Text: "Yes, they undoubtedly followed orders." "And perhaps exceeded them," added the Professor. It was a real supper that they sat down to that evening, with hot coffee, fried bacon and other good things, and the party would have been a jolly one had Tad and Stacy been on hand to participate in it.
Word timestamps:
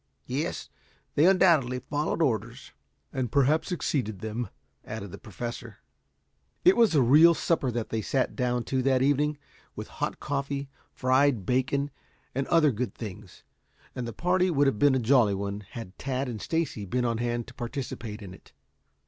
"Yes, 0.25 0.67
they 1.13 1.27
undoubtedly 1.27 1.77
followed 1.77 2.23
orders." 2.23 2.71
"And 3.13 3.31
perhaps 3.31 3.71
exceeded 3.71 4.17
them," 4.17 4.49
added 4.83 5.11
the 5.11 5.19
Professor. 5.19 5.77
It 6.65 6.75
was 6.75 6.95
a 6.95 7.03
real 7.03 7.35
supper 7.35 7.69
that 7.69 7.89
they 7.89 8.01
sat 8.01 8.35
down 8.35 8.63
to 8.63 8.81
that 8.81 9.03
evening, 9.03 9.37
with 9.75 9.89
hot 10.01 10.19
coffee, 10.19 10.69
fried 10.91 11.45
bacon 11.45 11.91
and 12.33 12.47
other 12.47 12.71
good 12.71 12.95
things, 12.95 13.43
and 13.93 14.07
the 14.07 14.11
party 14.11 14.49
would 14.49 14.65
have 14.65 14.79
been 14.79 14.95
a 14.95 14.99
jolly 14.99 15.35
one 15.35 15.59
had 15.69 15.95
Tad 15.99 16.27
and 16.27 16.41
Stacy 16.41 16.85
been 16.87 17.05
on 17.05 17.19
hand 17.19 17.45
to 17.45 17.53
participate 17.53 18.23
in 18.23 18.33
it. 18.33 18.53